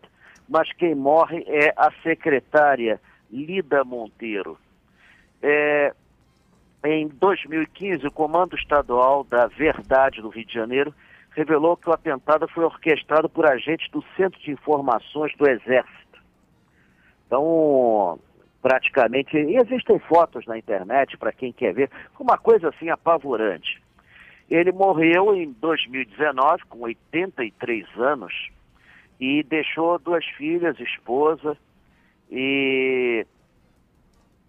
mas 0.49 0.71
quem 0.73 0.93
morre 0.93 1.45
é 1.47 1.73
a 1.77 1.89
secretária 2.03 2.99
Lida 3.31 3.85
Monteiro. 3.85 4.57
É, 5.41 5.93
em 6.83 7.07
2015, 7.07 8.05
o 8.05 8.11
Comando 8.11 8.57
Estadual 8.57 9.23
da 9.23 9.47
Verdade 9.47 10.21
do 10.21 10.27
Rio 10.27 10.45
de 10.45 10.53
Janeiro 10.53 10.93
revelou 11.31 11.77
que 11.77 11.89
o 11.89 11.93
atentado 11.93 12.47
foi 12.49 12.63
orquestrado 12.63 13.29
por 13.29 13.45
agentes 13.45 13.89
do 13.91 14.03
Centro 14.15 14.39
de 14.41 14.51
Informações 14.51 15.35
do 15.37 15.49
Exército. 15.49 16.21
Então, 17.25 18.19
praticamente, 18.61 19.37
e 19.37 19.57
existem 19.57 19.97
fotos 19.99 20.45
na 20.45 20.57
internet 20.57 21.17
para 21.17 21.31
quem 21.31 21.51
quer 21.51 21.73
ver, 21.73 21.89
uma 22.19 22.37
coisa 22.37 22.69
assim 22.69 22.89
apavorante. 22.89 23.81
Ele 24.49 24.71
morreu 24.71 25.33
em 25.33 25.51
2019, 25.53 26.65
com 26.65 26.81
83 26.81 27.87
anos, 27.97 28.49
e 29.19 29.43
deixou 29.43 29.97
duas 29.97 30.25
filhas, 30.25 30.77
esposa, 30.79 31.57
e 32.29 33.25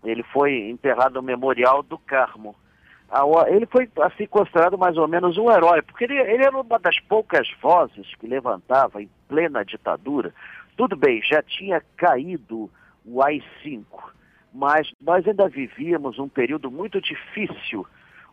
ele 0.02 0.24
foi 0.24 0.68
enterrado 0.68 1.14
no 1.14 1.22
Memorial 1.22 1.82
do 1.82 1.96
Carmo, 1.98 2.56
ele 3.48 3.66
foi 3.66 3.90
assim 4.00 4.26
considerado 4.26 4.78
mais 4.78 4.96
ou 4.96 5.06
menos 5.06 5.36
um 5.36 5.50
herói, 5.50 5.82
porque 5.82 6.04
ele, 6.04 6.18
ele 6.18 6.44
era 6.44 6.58
uma 6.58 6.78
das 6.78 6.98
poucas 7.00 7.46
vozes 7.60 8.14
que 8.14 8.26
levantava 8.26 9.02
em 9.02 9.10
plena 9.28 9.64
ditadura. 9.64 10.32
Tudo 10.76 10.96
bem, 10.96 11.20
já 11.22 11.42
tinha 11.42 11.82
caído 11.96 12.70
o 13.04 13.22
AI-5, 13.22 13.84
mas 14.52 14.90
nós 15.00 15.26
ainda 15.26 15.48
vivíamos 15.48 16.18
um 16.18 16.28
período 16.28 16.70
muito 16.70 17.00
difícil, 17.00 17.86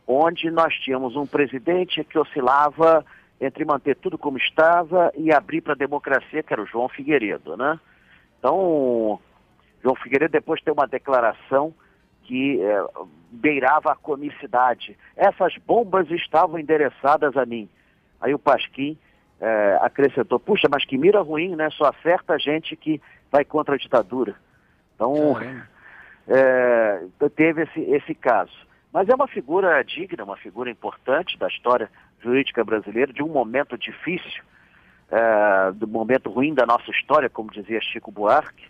onde 0.07 0.49
nós 0.49 0.73
tínhamos 0.75 1.15
um 1.15 1.27
presidente 1.27 2.03
que 2.05 2.17
oscilava 2.17 3.05
entre 3.41 3.65
manter 3.65 3.95
tudo 3.97 4.17
como 4.17 4.37
estava 4.37 5.11
e 5.15 5.31
abrir 5.31 5.61
para 5.61 5.73
a 5.73 5.77
democracia, 5.77 6.41
que 6.41 6.53
era 6.53 6.61
o 6.61 6.65
João 6.65 6.87
Figueiredo, 6.87 7.57
né? 7.57 7.79
Então, 8.37 9.19
João 9.83 9.95
Figueiredo 9.95 10.31
depois 10.31 10.61
tem 10.61 10.73
uma 10.73 10.87
declaração 10.87 11.73
que 12.29 12.61
é, 12.61 12.85
beirava 13.31 13.91
a 13.91 13.95
comicidade. 13.95 14.95
Essas 15.17 15.57
bombas 15.65 16.11
estavam 16.11 16.59
endereçadas 16.59 17.35
a 17.35 17.43
mim. 17.43 17.67
Aí 18.21 18.35
o 18.35 18.39
Pasquim 18.39 18.95
é, 19.41 19.79
acrescentou, 19.81 20.39
puxa, 20.39 20.67
mas 20.69 20.85
que 20.85 20.95
mira 20.95 21.21
ruim, 21.21 21.55
né? 21.55 21.71
Só 21.71 21.85
acerta 21.85 22.37
gente 22.37 22.75
que 22.75 23.01
vai 23.31 23.43
contra 23.43 23.73
a 23.73 23.77
ditadura. 23.79 24.35
Então, 24.93 25.37
é, 26.29 27.03
teve 27.35 27.63
esse, 27.63 27.81
esse 27.81 28.13
caso. 28.13 28.53
Mas 28.93 29.09
é 29.09 29.15
uma 29.15 29.27
figura 29.27 29.83
digna, 29.83 30.23
uma 30.23 30.37
figura 30.37 30.69
importante 30.69 31.35
da 31.35 31.47
história 31.47 31.89
jurídica 32.21 32.63
brasileira, 32.63 33.11
de 33.11 33.23
um 33.23 33.29
momento 33.29 33.75
difícil, 33.75 34.43
é, 35.09 35.71
do 35.71 35.87
momento 35.87 36.29
ruim 36.29 36.53
da 36.53 36.67
nossa 36.67 36.91
história, 36.91 37.27
como 37.27 37.49
dizia 37.49 37.81
Chico 37.81 38.11
Buarque. 38.11 38.69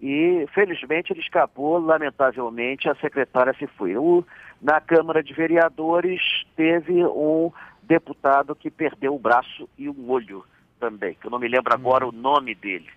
E, 0.00 0.46
felizmente, 0.54 1.12
ele 1.12 1.20
escapou, 1.20 1.78
lamentavelmente, 1.78 2.88
a 2.88 2.94
secretária 2.96 3.54
se 3.58 3.66
foi. 3.66 3.96
O, 3.96 4.24
na 4.62 4.80
Câmara 4.80 5.22
de 5.22 5.34
Vereadores, 5.34 6.20
teve 6.56 7.04
um 7.04 7.50
deputado 7.82 8.54
que 8.54 8.70
perdeu 8.70 9.14
o 9.14 9.18
braço 9.18 9.68
e 9.76 9.88
um 9.88 10.10
olho 10.10 10.44
também, 10.78 11.14
que 11.14 11.26
eu 11.26 11.30
não 11.30 11.38
me 11.38 11.48
lembro 11.48 11.74
agora 11.74 12.04
uhum. 12.04 12.10
o 12.10 12.16
nome 12.16 12.54
dele. 12.54 12.88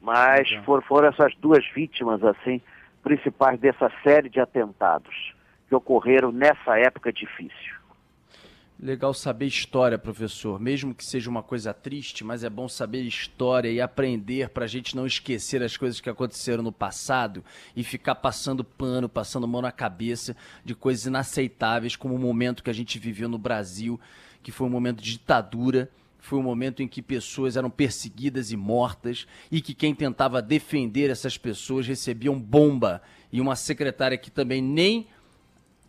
Mas 0.00 0.50
foram, 0.64 0.82
foram 0.82 1.08
essas 1.08 1.34
duas 1.36 1.64
vítimas, 1.72 2.22
assim, 2.24 2.60
principais 3.02 3.60
dessa 3.60 3.90
série 4.02 4.28
de 4.28 4.40
atentados 4.40 5.34
que 5.68 5.74
ocorreram 5.74 6.32
nessa 6.32 6.78
época 6.78 7.12
difícil. 7.12 7.81
Legal 8.80 9.14
saber 9.14 9.46
história, 9.46 9.96
professor. 9.96 10.58
Mesmo 10.58 10.94
que 10.94 11.04
seja 11.04 11.30
uma 11.30 11.42
coisa 11.42 11.72
triste, 11.72 12.24
mas 12.24 12.42
é 12.42 12.50
bom 12.50 12.68
saber 12.68 13.02
história 13.02 13.70
e 13.70 13.80
aprender 13.80 14.48
para 14.48 14.64
a 14.64 14.68
gente 14.68 14.96
não 14.96 15.06
esquecer 15.06 15.62
as 15.62 15.76
coisas 15.76 16.00
que 16.00 16.10
aconteceram 16.10 16.62
no 16.62 16.72
passado 16.72 17.44
e 17.76 17.84
ficar 17.84 18.16
passando 18.16 18.64
pano, 18.64 19.08
passando 19.08 19.46
mão 19.46 19.62
na 19.62 19.70
cabeça 19.70 20.36
de 20.64 20.74
coisas 20.74 21.06
inaceitáveis, 21.06 21.94
como 21.94 22.14
o 22.14 22.18
momento 22.18 22.62
que 22.62 22.70
a 22.70 22.74
gente 22.74 22.98
viveu 22.98 23.28
no 23.28 23.38
Brasil, 23.38 24.00
que 24.42 24.50
foi 24.50 24.66
um 24.66 24.70
momento 24.70 25.00
de 25.02 25.12
ditadura 25.12 25.88
foi 26.22 26.38
um 26.38 26.42
momento 26.42 26.80
em 26.84 26.86
que 26.86 27.02
pessoas 27.02 27.56
eram 27.56 27.68
perseguidas 27.68 28.52
e 28.52 28.56
mortas 28.56 29.26
e 29.50 29.60
que 29.60 29.74
quem 29.74 29.92
tentava 29.92 30.40
defender 30.40 31.10
essas 31.10 31.36
pessoas 31.36 31.84
recebiam 31.84 32.40
bomba 32.40 33.02
e 33.32 33.40
uma 33.40 33.56
secretária 33.56 34.16
que 34.16 34.30
também 34.30 34.62
nem 34.62 35.08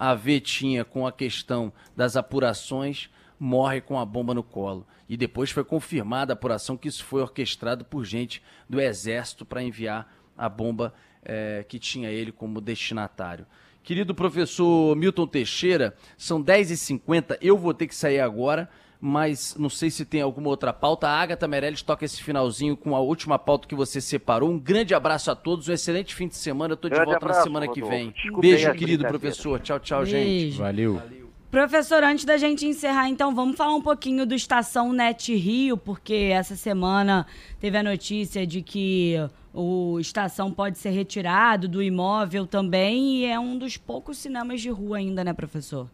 a 0.04 0.14
ver 0.14 0.42
tinha 0.42 0.84
com 0.84 1.08
a 1.08 1.14
questão 1.14 1.72
das 1.96 2.18
apurações 2.18 3.10
morre 3.40 3.80
com 3.80 3.98
a 3.98 4.06
bomba 4.06 4.34
no 4.34 4.44
colo. 4.44 4.86
E 5.08 5.16
depois 5.16 5.50
foi 5.50 5.64
confirmada 5.64 6.34
a 6.34 6.36
apuração 6.36 6.76
que 6.76 6.90
isso 6.90 7.06
foi 7.06 7.22
orquestrado 7.22 7.86
por 7.86 8.04
gente 8.04 8.44
do 8.70 8.82
Exército 8.82 9.46
para 9.46 9.64
enviar 9.64 10.14
a 10.38 10.50
bomba 10.50 10.94
é, 11.24 11.64
que 11.70 11.80
tinha 11.80 12.10
ele 12.10 12.34
como 12.34 12.60
destinatário. 12.60 13.46
Querido 13.82 14.14
professor 14.14 14.94
Milton 14.94 15.26
Teixeira, 15.26 15.96
são 16.18 16.44
10h50, 16.44 17.38
eu 17.42 17.58
vou 17.58 17.74
ter 17.74 17.88
que 17.88 17.96
sair 17.96 18.20
agora 18.20 18.70
mas 19.06 19.54
não 19.60 19.68
sei 19.70 19.92
se 19.92 20.06
tem 20.06 20.22
alguma 20.22 20.48
outra 20.48 20.72
pauta. 20.72 21.10
A 21.10 21.22
Agatha 21.22 21.46
Meirelles 21.46 21.82
toca 21.82 22.06
esse 22.06 22.24
finalzinho 22.24 22.78
com 22.78 22.96
a 22.96 23.02
última 23.02 23.38
pauta 23.38 23.68
que 23.68 23.76
você 23.76 24.00
separou. 24.00 24.50
Um 24.50 24.58
grande 24.58 24.96
abraço 24.96 25.30
a 25.30 25.36
todos, 25.36 25.68
um 25.68 25.74
excelente 25.74 26.16
fim 26.16 26.26
de 26.26 26.38
semana. 26.38 26.72
Eu 26.72 26.78
tô 26.78 26.88
de 26.88 26.96
grande 26.96 27.12
volta 27.12 27.26
abraço, 27.26 27.40
na 27.42 27.44
semana 27.44 27.68
que 27.68 27.84
vem. 27.84 28.14
Beijo, 28.40 28.74
querido 28.74 29.06
professor. 29.06 29.60
Tchau, 29.60 29.78
tchau, 29.82 30.04
Beijo. 30.04 30.12
gente. 30.16 30.58
Valeu. 30.58 30.94
Valeu. 30.96 31.30
Professor, 31.52 32.02
antes 32.02 32.24
da 32.24 32.38
gente 32.38 32.66
encerrar, 32.66 33.10
então, 33.10 33.36
vamos 33.36 33.58
falar 33.58 33.76
um 33.76 33.82
pouquinho 33.82 34.26
do 34.26 34.34
Estação 34.34 34.94
Net 34.94 35.36
Rio, 35.36 35.76
porque 35.76 36.30
essa 36.32 36.56
semana 36.56 37.28
teve 37.60 37.78
a 37.78 37.84
notícia 37.84 38.48
de 38.48 38.62
que 38.62 39.18
o 39.54 40.00
Estação 40.00 40.50
pode 40.50 40.78
ser 40.78 40.92
retirado 40.92 41.68
do 41.68 41.84
imóvel 41.84 42.48
também 42.48 43.18
e 43.18 43.26
é 43.26 43.38
um 43.38 43.58
dos 43.58 43.76
poucos 43.76 44.18
cinemas 44.18 44.62
de 44.62 44.70
rua 44.70 45.00
ainda, 45.00 45.26
né, 45.26 45.34
professor? 45.34 45.90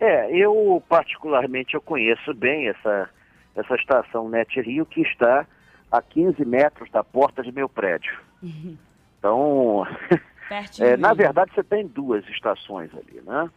É, 0.00 0.30
eu 0.36 0.82
particularmente 0.88 1.74
eu 1.74 1.80
conheço 1.80 2.34
bem 2.34 2.68
essa, 2.68 3.08
essa 3.54 3.74
estação 3.76 4.28
Net 4.28 4.60
Rio 4.60 4.84
que 4.84 5.02
está 5.02 5.46
a 5.90 6.02
15 6.02 6.44
metros 6.44 6.90
da 6.90 7.04
porta 7.04 7.42
de 7.42 7.52
meu 7.52 7.68
prédio. 7.68 8.18
Uhum. 8.42 8.76
Então, 9.24 9.86
é, 10.80 10.98
na 10.98 11.14
verdade 11.14 11.50
você 11.54 11.64
tem 11.64 11.86
duas 11.86 12.28
estações 12.28 12.90
ali, 12.94 13.22
né? 13.24 13.50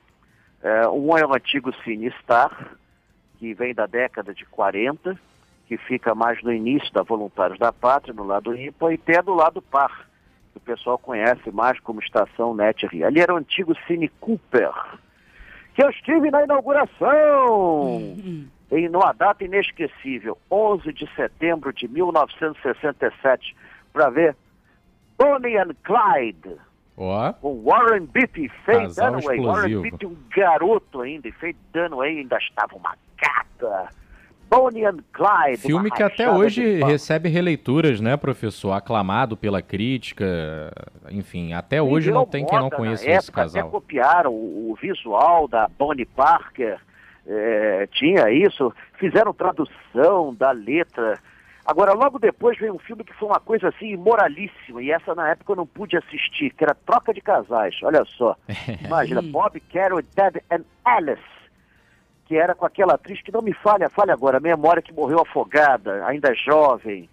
É, 0.63 0.87
um 0.87 1.17
é 1.17 1.25
o 1.25 1.33
antigo 1.33 1.73
Cine 1.83 2.09
Star, 2.21 2.77
que 3.37 3.53
vem 3.53 3.73
da 3.73 3.85
década 3.85 4.33
de 4.33 4.45
40, 4.45 5.19
que 5.67 5.77
fica 5.77 6.15
mais 6.15 6.41
no 6.41 6.53
início 6.53 6.91
da 6.93 7.03
Voluntários 7.03 7.59
da 7.59 7.73
Pátria, 7.73 8.13
no 8.13 8.23
lado 8.23 8.55
ímpar, 8.55 8.93
e 8.93 8.97
tem 8.97 9.21
do 9.21 9.33
lado 9.33 9.61
par, 9.61 10.07
que 10.53 10.57
o 10.57 10.61
pessoal 10.61 10.97
conhece 10.97 11.51
mais 11.51 11.77
como 11.81 11.99
Estação 11.99 12.55
Net 12.55 12.87
Rio. 12.87 13.05
Ali 13.05 13.19
era 13.19 13.33
o 13.33 13.37
antigo 13.37 13.75
Cine 13.85 14.07
Cooper, 14.21 14.71
que 15.77 15.83
eu 15.83 15.91
estive 15.91 16.31
na 16.31 16.43
inauguração 16.43 18.15
em 18.71 18.89
uma 18.89 19.13
data 19.13 19.43
inesquecível, 19.43 20.35
11 20.49 20.91
de 20.91 21.07
setembro 21.15 21.71
de 21.71 21.87
1967, 21.87 23.55
para 23.93 24.09
ver 24.09 24.35
Bonnie 25.19 25.55
and 25.55 25.75
Clyde. 25.83 26.57
Oh. 26.97 27.31
Com 27.39 27.63
Warren 27.63 28.07
Beatty, 28.07 28.49
Faye 28.65 28.87
Dunaway. 28.87 29.39
Warren 29.39 29.81
Beatty, 29.83 30.07
um 30.07 30.17
garoto 30.35 31.01
ainda, 31.01 31.27
e 31.27 31.31
Faye 31.33 31.55
Dunaway 31.71 32.21
ainda 32.21 32.39
estava 32.39 32.75
uma 32.75 32.95
gata. 33.21 33.89
Bonnie 34.49 34.85
and 34.85 34.99
Clyde. 35.11 35.57
Filme 35.57 35.91
que 35.91 36.01
até 36.01 36.29
hoje 36.29 36.81
recebe 36.83 37.29
releituras, 37.29 37.99
né, 37.99 38.15
professor? 38.17 38.71
Aclamado 38.71 39.35
pela 39.35 39.61
crítica, 39.61 40.71
enfim, 41.09 41.53
até 41.53 41.81
hoje 41.81 42.11
não 42.11 42.25
tem 42.25 42.45
quem 42.45 42.59
não 42.59 42.69
conheça 42.69 43.09
esse 43.09 43.31
casal. 43.31 43.61
Até 43.61 43.71
copiaram 43.71 44.31
o, 44.31 44.71
o 44.71 44.75
visual 44.75 45.47
da 45.47 45.69
Bonnie 45.77 46.05
Parker, 46.05 46.79
é, 47.25 47.87
tinha 47.91 48.29
isso, 48.29 48.73
fizeram 48.97 49.33
tradução 49.33 50.33
da 50.33 50.51
letra. 50.51 51.19
Agora, 51.65 51.93
logo 51.93 52.17
depois 52.17 52.57
veio 52.57 52.73
um 52.73 52.79
filme 52.79 53.03
que 53.03 53.13
foi 53.13 53.27
uma 53.27 53.41
coisa 53.41 53.67
assim 53.67 53.91
imoralíssima, 53.91 54.81
e 54.81 54.91
essa 54.91 55.13
na 55.13 55.29
época 55.29 55.51
eu 55.51 55.57
não 55.57 55.67
pude 55.67 55.97
assistir, 55.97 56.51
que 56.51 56.63
era 56.63 56.73
Troca 56.73 57.13
de 57.13 57.19
Casais, 57.19 57.75
olha 57.83 58.05
só. 58.05 58.37
Imagina, 58.85 59.21
Bob, 59.21 59.59
Carol, 59.59 60.01
Deb 60.15 60.37
and 60.49 60.63
Alice 60.85 61.36
que 62.27 62.35
era 62.35 62.53
com 62.53 62.65
aquela 62.65 62.95
atriz 62.95 63.21
que 63.21 63.31
não 63.31 63.41
me 63.41 63.53
falha, 63.53 63.89
falha 63.89 64.13
agora, 64.13 64.37
a 64.37 64.41
memória 64.41 64.81
que 64.81 64.93
morreu 64.93 65.21
afogada, 65.21 66.05
ainda 66.05 66.35
jovem. 66.35 67.09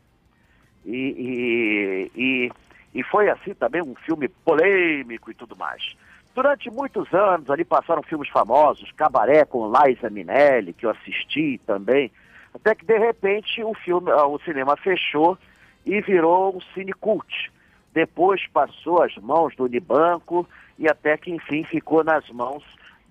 E, 0.85 2.11
e, 2.17 2.21
e, 2.21 2.53
e, 2.93 3.03
foi 3.05 3.31
assim 3.31 3.55
também 3.55 3.81
um 3.81 3.95
filme 3.95 4.29
polêmico 4.29 5.31
e 5.31 5.35
tudo 5.35 5.57
mais. 5.57 5.95
Durante 6.35 6.69
muitos 6.69 7.15
anos 7.15 7.49
ali 7.49 7.65
passaram 7.65 8.03
filmes 8.03 8.29
famosos, 8.29 8.91
Cabaré 8.93 9.45
com 9.45 9.71
Liza 9.71 10.11
Minelli, 10.11 10.73
que 10.73 10.85
eu 10.85 10.91
assisti 10.91 11.61
também, 11.65 12.11
até 12.53 12.75
que 12.75 12.85
de 12.85 12.99
repente 12.99 13.63
o 13.63 13.73
filme, 13.73 14.11
ah, 14.11 14.27
o 14.27 14.41
cinema 14.41 14.77
fechou 14.77 15.39
e 15.87 16.01
virou 16.01 16.57
um 16.57 16.61
cine 16.75 16.93
cult. 16.93 17.53
Depois 17.93 18.45
passou 18.49 19.01
às 19.01 19.17
mãos 19.19 19.55
do 19.55 19.65
Unibanco 19.65 20.47
e 20.77 20.89
até 20.89 21.17
que 21.17 21.31
enfim 21.31 21.63
ficou 21.63 22.03
nas 22.03 22.29
mãos 22.31 22.65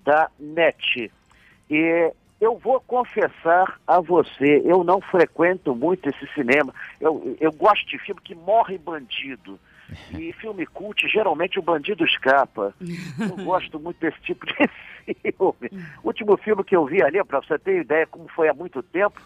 da 0.03 0.29
NET, 0.37 1.09
e 1.69 2.11
eu 2.43 2.57
vou 2.57 2.81
confessar 2.81 3.79
a 3.87 4.01
você, 4.01 4.61
eu 4.65 4.83
não 4.83 4.99
frequento 4.99 5.73
muito 5.73 6.09
esse 6.09 6.27
cinema. 6.33 6.73
Eu, 6.99 7.37
eu 7.39 7.51
gosto 7.53 7.87
de 7.87 7.97
filme 7.99 8.19
que 8.21 8.35
morre 8.35 8.77
bandido. 8.77 9.57
E 10.17 10.33
filme 10.39 10.65
cult, 10.65 11.07
geralmente 11.07 11.57
o 11.57 11.61
bandido 11.61 12.03
escapa. 12.05 12.73
Eu 13.19 13.37
gosto 13.45 13.79
muito 13.79 13.99
desse 13.99 14.19
tipo 14.21 14.45
de 14.45 14.53
filme. 15.21 15.87
O 16.03 16.07
último 16.07 16.35
filme 16.37 16.63
que 16.63 16.75
eu 16.75 16.85
vi 16.85 17.01
ali, 17.01 17.23
para 17.23 17.41
você 17.41 17.57
ter 17.57 17.81
ideia 17.81 18.05
como 18.07 18.27
foi 18.29 18.49
há 18.49 18.53
muito 18.53 18.83
tempo, 18.83 19.21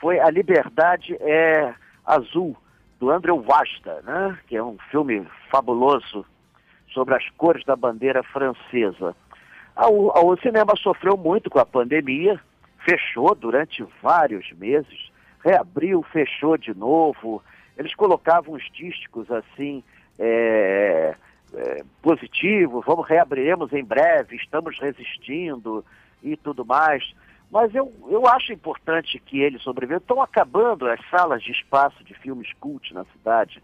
foi 0.00 0.20
A 0.20 0.30
Liberdade 0.30 1.16
é 1.20 1.74
Azul, 2.06 2.56
do 3.00 3.10
André 3.10 3.32
Vasta, 3.32 4.02
né? 4.02 4.38
que 4.46 4.56
é 4.56 4.62
um 4.62 4.78
filme 4.90 5.26
fabuloso 5.50 6.24
sobre 6.92 7.16
as 7.16 7.28
cores 7.30 7.64
da 7.64 7.74
bandeira 7.74 8.22
francesa. 8.22 9.16
O, 9.76 10.36
cinema 10.36 10.74
sofreu 10.76 11.16
muito 11.16 11.48
com 11.48 11.58
a 11.58 11.64
pandemia, 11.64 12.38
fechou 12.84 13.34
durante 13.34 13.84
vários 14.02 14.50
meses, 14.52 15.10
reabriu, 15.42 16.02
fechou 16.12 16.56
de 16.56 16.74
novo. 16.74 17.42
Eles 17.76 17.94
colocavam 17.94 18.54
os 18.54 18.70
dísticos 18.72 19.30
assim, 19.30 19.82
é, 20.18 21.14
é, 21.54 21.84
positivos, 22.02 22.84
vamos 22.84 23.08
reabriremos 23.08 23.72
em 23.72 23.84
breve, 23.84 24.36
estamos 24.36 24.78
resistindo 24.78 25.84
e 26.22 26.36
tudo 26.36 26.64
mais. 26.64 27.14
Mas 27.50 27.74
eu, 27.74 27.92
eu 28.08 28.26
acho 28.26 28.52
importante 28.52 29.18
que 29.18 29.40
eles 29.40 29.62
sobrevivam. 29.62 29.98
Estão 29.98 30.22
acabando 30.22 30.86
as 30.86 31.00
salas 31.10 31.42
de 31.42 31.52
espaço 31.52 32.02
de 32.04 32.14
filmes 32.14 32.52
cult 32.60 32.92
na 32.94 33.04
cidade 33.06 33.62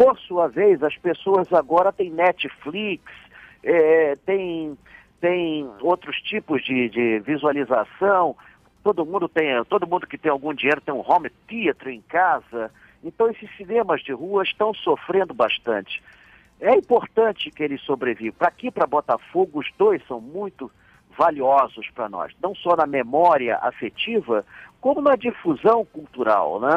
por 0.00 0.18
sua 0.20 0.48
vez, 0.48 0.82
as 0.82 0.96
pessoas 0.96 1.52
agora 1.52 1.92
têm 1.92 2.10
Netflix, 2.10 3.04
é, 3.62 4.16
tem, 4.24 4.74
tem 5.20 5.68
outros 5.80 6.16
tipos 6.22 6.64
de, 6.64 6.88
de 6.88 7.20
visualização, 7.20 8.34
todo 8.82 9.04
mundo 9.04 9.28
tem, 9.28 9.62
todo 9.64 9.86
mundo 9.86 10.06
que 10.06 10.18
tem 10.18 10.30
algum 10.30 10.54
dinheiro 10.54 10.80
tem 10.80 10.94
um 10.94 11.04
home 11.06 11.30
theater 11.46 11.88
em 11.88 12.00
casa. 12.02 12.70
Então 13.04 13.30
esses 13.30 13.48
cinemas 13.56 14.02
de 14.02 14.12
rua 14.12 14.42
estão 14.42 14.72
sofrendo 14.74 15.34
bastante. 15.34 16.02
É 16.60 16.74
importante 16.74 17.50
que 17.50 17.62
eles 17.62 17.80
sobrevivam. 17.82 18.36
Para 18.38 18.48
aqui, 18.48 18.70
para 18.70 18.86
Botafogo, 18.86 19.60
os 19.60 19.68
dois 19.78 20.02
são 20.06 20.20
muito 20.20 20.70
valiosos 21.16 21.88
para 21.90 22.08
nós, 22.08 22.32
não 22.42 22.54
só 22.54 22.76
na 22.76 22.86
memória 22.86 23.58
afetiva, 23.60 24.44
como 24.80 25.00
na 25.00 25.16
difusão 25.16 25.84
cultural. 25.84 26.60
Né? 26.60 26.70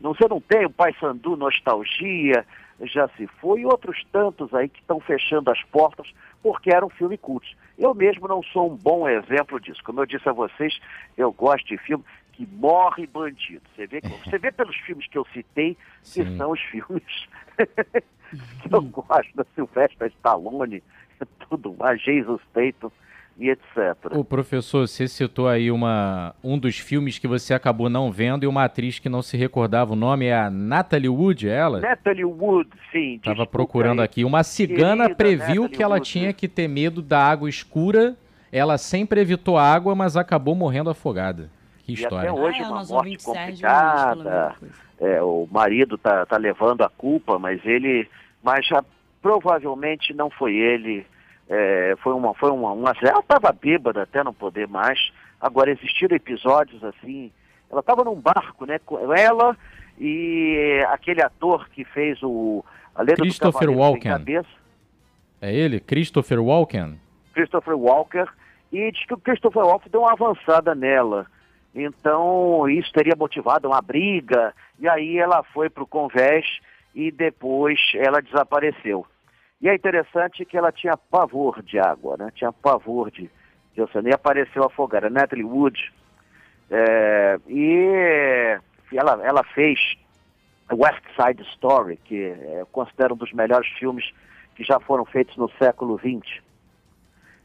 Você 0.00 0.26
não 0.28 0.40
tem 0.40 0.66
o 0.66 0.70
Pai 0.70 0.94
Sandu 1.00 1.36
Nostalgia, 1.36 2.44
já 2.82 3.08
se 3.16 3.26
foi, 3.26 3.60
e 3.60 3.66
outros 3.66 4.04
tantos 4.12 4.54
aí 4.54 4.68
que 4.68 4.80
estão 4.80 5.00
fechando 5.00 5.50
as 5.50 5.62
portas 5.64 6.12
porque 6.42 6.70
eram 6.70 6.88
filme 6.88 7.18
cultos. 7.18 7.56
Eu 7.76 7.94
mesmo 7.94 8.28
não 8.28 8.42
sou 8.42 8.70
um 8.70 8.76
bom 8.76 9.08
exemplo 9.08 9.60
disso. 9.60 9.82
Como 9.84 10.00
eu 10.00 10.06
disse 10.06 10.28
a 10.28 10.32
vocês, 10.32 10.78
eu 11.16 11.32
gosto 11.32 11.66
de 11.66 11.76
filme 11.78 12.04
que 12.32 12.46
morre 12.46 13.06
bandido. 13.06 13.62
Você 13.74 13.86
vê, 13.86 14.00
você 14.24 14.38
vê 14.38 14.52
pelos 14.52 14.76
filmes 14.76 15.06
que 15.08 15.18
eu 15.18 15.26
citei, 15.32 15.76
que 16.02 16.24
Sim. 16.24 16.36
são 16.36 16.52
os 16.52 16.60
filmes 16.60 17.28
que 18.62 18.72
eu 18.72 18.82
gosto 18.82 19.34
da 19.34 19.44
Silvestre 19.54 20.08
Stallone, 20.08 20.82
tudo 21.48 21.74
mais, 21.78 22.00
Jesus 22.00 22.40
Statham 22.50 22.92
e 23.38 23.50
etc. 23.50 23.96
O 24.16 24.24
professor, 24.24 24.86
você 24.86 25.06
citou 25.06 25.46
aí 25.46 25.70
uma, 25.70 26.34
um 26.42 26.58
dos 26.58 26.78
filmes 26.78 27.18
que 27.18 27.28
você 27.28 27.54
acabou 27.54 27.88
não 27.88 28.10
vendo 28.10 28.42
e 28.42 28.46
uma 28.46 28.64
atriz 28.64 28.98
que 28.98 29.08
não 29.08 29.22
se 29.22 29.36
recordava 29.36 29.92
o 29.92 29.96
nome 29.96 30.26
é 30.26 30.36
a 30.36 30.50
Natalie 30.50 31.08
Wood, 31.08 31.48
é 31.48 31.54
ela? 31.54 31.80
Natalie 31.80 32.24
Wood, 32.24 32.68
sim. 32.90 33.14
Estava 33.14 33.46
procurando 33.46 34.00
aí. 34.00 34.04
aqui. 34.04 34.24
Uma 34.24 34.42
cigana 34.42 35.04
Querida 35.04 35.14
previu 35.14 35.62
Natalie 35.62 35.68
que 35.68 35.82
ela 35.82 35.94
Wood. 35.94 36.10
tinha 36.10 36.32
que 36.32 36.48
ter 36.48 36.66
medo 36.66 37.00
da 37.00 37.24
água 37.24 37.48
escura. 37.48 38.16
Ela 38.50 38.76
sempre 38.76 39.20
evitou 39.20 39.56
água, 39.56 39.94
mas 39.94 40.16
acabou 40.16 40.54
morrendo 40.54 40.90
afogada. 40.90 41.48
Que 41.84 41.92
história. 41.92 42.28
E 42.28 42.30
até 42.30 42.40
hoje 42.40 42.58
ah, 42.60 42.64
é, 42.64 42.68
uma 42.68 42.84
morte 42.84 43.24
complicada. 43.24 44.54
É, 45.00 45.22
o 45.22 45.46
marido 45.50 45.96
tá, 45.96 46.26
tá 46.26 46.36
levando 46.36 46.82
a 46.82 46.88
culpa, 46.88 47.38
mas 47.38 47.64
ele, 47.64 48.08
mas 48.42 48.66
já 48.66 48.84
provavelmente 49.22 50.12
não 50.12 50.28
foi 50.28 50.56
ele 50.56 51.06
é, 51.48 51.94
foi 52.02 52.12
uma, 52.12 52.34
foi 52.34 52.50
uma, 52.50 52.72
uma 52.72 52.92
ela 53.02 53.20
estava 53.20 53.52
bêbada 53.52 54.02
até 54.02 54.22
não 54.22 54.34
poder 54.34 54.68
mais. 54.68 55.10
Agora 55.40 55.70
existiram 55.70 56.14
episódios 56.14 56.82
assim. 56.84 57.32
Ela 57.70 57.80
estava 57.80 58.04
num 58.04 58.14
barco, 58.14 58.66
né? 58.66 58.78
Ela 59.16 59.56
e 59.98 60.84
aquele 60.90 61.22
ator 61.22 61.68
que 61.70 61.84
fez 61.84 62.22
o 62.22 62.64
a 62.94 63.02
lenda 63.02 63.16
Christopher 63.16 63.70
Walken. 63.70 64.12
Cabeça. 64.12 64.48
É 65.40 65.54
ele, 65.54 65.80
Christopher 65.80 66.42
Walken. 66.42 67.00
Christopher 67.32 67.76
Walker 67.76 68.26
e 68.72 68.90
diz 68.92 69.06
que 69.06 69.14
o 69.14 69.18
Christopher 69.18 69.64
Walken 69.64 69.90
deu 69.90 70.02
uma 70.02 70.12
avançada 70.12 70.74
nela. 70.74 71.26
Então 71.74 72.68
isso 72.68 72.92
teria 72.92 73.14
motivado 73.16 73.68
uma 73.68 73.80
briga 73.80 74.52
e 74.78 74.88
aí 74.88 75.18
ela 75.18 75.42
foi 75.42 75.70
para 75.70 75.82
o 75.82 75.86
convés 75.86 76.44
e 76.94 77.10
depois 77.10 77.78
ela 77.94 78.20
desapareceu. 78.20 79.06
E 79.60 79.68
é 79.68 79.74
interessante 79.74 80.44
que 80.44 80.56
ela 80.56 80.70
tinha 80.70 80.96
pavor 80.96 81.62
de 81.62 81.78
água, 81.78 82.16
né? 82.16 82.30
Tinha 82.34 82.52
pavor 82.52 83.10
de, 83.10 83.28
de 83.74 83.82
oceano. 83.82 84.08
E 84.08 84.14
apareceu 84.14 84.64
afogada. 84.64 85.10
Natalie 85.10 85.44
Wood. 85.44 85.92
É, 86.70 87.40
e 87.48 88.58
ela, 88.92 89.20
ela 89.24 89.42
fez 89.42 89.96
West 90.70 91.02
Side 91.16 91.42
Story, 91.54 91.96
que 91.96 92.24
é, 92.24 92.60
eu 92.60 92.66
considero 92.66 93.14
um 93.14 93.16
dos 93.16 93.32
melhores 93.32 93.68
filmes 93.78 94.12
que 94.54 94.62
já 94.62 94.78
foram 94.78 95.04
feitos 95.04 95.36
no 95.36 95.50
século 95.58 95.98
XX. 95.98 96.40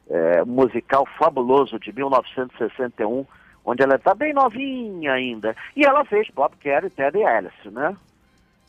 É, 0.10 0.43
musical 0.43 1.08
fabuloso 1.17 1.79
de 1.79 1.92
1961, 1.94 3.25
onde 3.66 3.81
ela 3.81 3.96
está 3.96 4.14
bem 4.14 4.33
novinha 4.33 5.14
ainda. 5.14 5.55
E 5.75 5.83
ela 5.83 6.05
fez 6.05 6.29
Bob 6.29 6.55
Carey 6.57 6.87
e 6.87 6.90
Teddy 6.90 7.24
Alice, 7.24 7.70
né? 7.72 7.96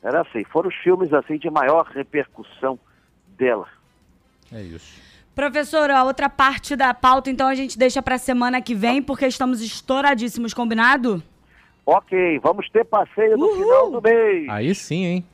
Era 0.02 0.22
assim, 0.22 0.44
foram 0.44 0.68
os 0.68 0.74
filmes 0.76 1.12
assim 1.12 1.36
de 1.36 1.50
maior 1.50 1.86
repercussão 1.86 2.78
dela. 3.34 3.66
É 4.52 4.60
isso. 4.62 5.00
Professor, 5.34 5.90
a 5.90 6.04
outra 6.04 6.28
parte 6.28 6.76
da 6.76 6.94
pauta, 6.94 7.28
então, 7.28 7.48
a 7.48 7.54
gente 7.54 7.76
deixa 7.76 8.00
para 8.00 8.14
a 8.14 8.18
semana 8.18 8.62
que 8.62 8.74
vem, 8.74 9.02
porque 9.02 9.26
estamos 9.26 9.60
estouradíssimos, 9.60 10.54
combinado? 10.54 11.20
Ok, 11.84 12.38
vamos 12.38 12.70
ter 12.70 12.84
passeio 12.84 13.36
no 13.36 13.46
Uhul. 13.46 13.56
final 13.56 13.90
do 13.90 14.00
mês. 14.02 14.48
Aí 14.48 14.74
sim, 14.74 15.04
hein? 15.04 15.24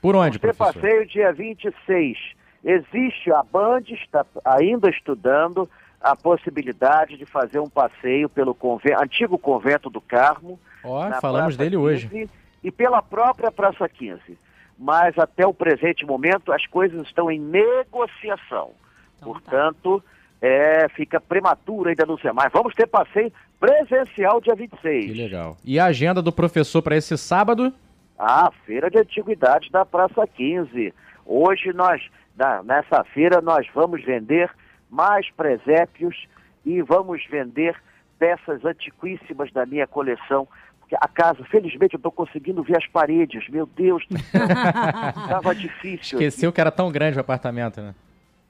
Por 0.00 0.14
onde, 0.14 0.38
vamos 0.38 0.56
professor? 0.56 0.80
ter 0.80 0.80
passeio 0.80 1.06
dia 1.06 1.32
26. 1.32 2.16
Existe, 2.64 3.32
a 3.32 3.42
Band 3.42 3.82
está 3.90 4.24
ainda 4.44 4.88
estudando 4.88 5.68
a 6.00 6.14
possibilidade 6.14 7.16
de 7.16 7.26
fazer 7.26 7.58
um 7.58 7.68
passeio 7.68 8.28
pelo 8.28 8.54
convento, 8.54 9.02
antigo 9.02 9.36
convento 9.36 9.90
do 9.90 10.00
Carmo. 10.00 10.58
Ó, 10.84 11.10
falamos 11.20 11.56
Praça 11.56 11.58
dele 11.58 11.76
15, 11.76 11.78
hoje. 11.78 12.30
E 12.62 12.70
pela 12.70 13.02
própria 13.02 13.50
Praça 13.50 13.88
15 13.88 14.38
mas 14.78 15.18
até 15.18 15.46
o 15.46 15.52
presente 15.52 16.06
momento 16.06 16.52
as 16.52 16.64
coisas 16.66 17.02
estão 17.06 17.30
em 17.30 17.40
negociação. 17.40 18.70
Então, 19.16 19.32
tá. 19.32 19.40
Portanto, 19.40 20.02
tá. 20.40 20.46
é, 20.46 20.88
fica 20.90 21.20
prematuro 21.20 21.88
ainda 21.88 22.06
não 22.06 22.16
ser 22.18 22.32
mais. 22.32 22.52
Vamos 22.52 22.74
ter 22.74 22.86
passeio 22.86 23.32
presencial 23.58 24.40
dia 24.40 24.54
26. 24.54 25.06
Que 25.06 25.14
legal. 25.14 25.56
E 25.64 25.80
a 25.80 25.86
agenda 25.86 26.22
do 26.22 26.32
professor 26.32 26.80
para 26.80 26.96
esse 26.96 27.18
sábado? 27.18 27.72
Ah, 28.16 28.50
Feira 28.64 28.90
de 28.90 28.98
Antiguidades 28.98 29.70
da 29.70 29.84
Praça 29.84 30.26
15. 30.26 30.94
Hoje 31.26 31.72
nós, 31.72 32.00
na, 32.36 32.62
nessa 32.62 33.02
feira, 33.04 33.40
nós 33.40 33.66
vamos 33.74 34.04
vender 34.04 34.50
mais 34.88 35.28
presépios 35.30 36.26
e 36.64 36.80
vamos 36.82 37.24
vender 37.28 37.76
peças 38.18 38.64
antiquíssimas 38.64 39.52
da 39.52 39.64
minha 39.64 39.86
coleção 39.86 40.48
a 40.96 41.08
casa, 41.08 41.44
felizmente 41.44 41.94
eu 41.94 41.98
estou 41.98 42.12
conseguindo 42.12 42.62
ver 42.62 42.76
as 42.76 42.86
paredes. 42.86 43.48
Meu 43.48 43.66
Deus, 43.66 44.04
estava 44.10 45.54
difícil. 45.54 46.18
Esqueceu 46.18 46.52
que 46.52 46.60
era 46.60 46.70
tão 46.70 46.90
grande 46.90 47.18
o 47.18 47.20
apartamento, 47.20 47.80
né? 47.80 47.94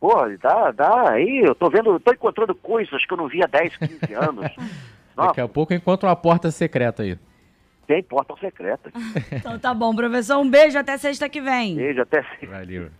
Pô, 0.01 0.15
dá, 0.41 0.71
dá. 0.71 1.11
Aí 1.11 1.43
eu 1.45 1.55
tô 1.55 1.69
vendo, 1.69 1.99
tô 1.99 2.13
encontrando 2.13 2.55
coisas 2.55 3.05
que 3.05 3.13
eu 3.13 3.17
não 3.17 3.29
via 3.29 3.45
há 3.45 3.49
10, 3.49 3.77
15 3.77 4.15
anos. 4.15 4.53
Daqui 5.17 5.41
a 5.41 5.49
pouco 5.49 5.73
eu 5.73 5.77
encontro 5.77 6.09
uma 6.09 6.15
porta 6.15 6.51
secreta 6.51 7.03
aí. 7.03 7.19
Tem 7.89 8.03
porta 8.03 8.35
secreta. 8.39 8.93
então 9.33 9.59
tá 9.59 9.75
bom, 9.75 9.95
professor. 9.95 10.39
Um 10.39 10.49
beijo 10.49 10.79
até 10.79 10.97
sexta 10.97 11.29
que 11.29 11.41
vem. 11.41 11.75
Beijo 11.75 12.03
até 12.03 12.23
sexta. 12.23 12.47
Valeu. 12.47 12.91